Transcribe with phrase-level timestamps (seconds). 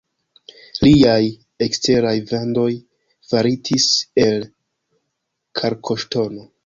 [0.85, 1.25] Liaj
[1.65, 2.69] eksteraj vandoj
[3.33, 3.91] faritis
[4.25, 4.49] el
[5.61, 6.49] kalkoŝtono.